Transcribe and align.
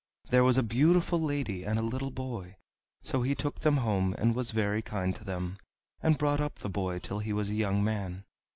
there 0.31 0.43
was 0.43 0.57
a 0.57 0.63
beautiful 0.63 1.21
lady 1.21 1.63
and 1.63 1.77
a 1.77 1.81
little 1.83 2.09
boy. 2.09 2.55
So 3.03 3.21
he 3.21 3.35
took 3.35 3.59
them 3.59 3.77
home, 3.77 4.15
and 4.17 4.33
was 4.33 4.49
very 4.49 4.81
kind 4.81 5.15
to 5.15 5.23
them, 5.23 5.59
and 6.01 6.17
brought 6.17 6.41
up 6.41 6.55
the 6.55 6.69
boy 6.69 6.97
till 6.97 7.19
he 7.19 7.31
was 7.33 7.51
a 7.51 7.53
young 7.53 7.83
man. 7.83 8.23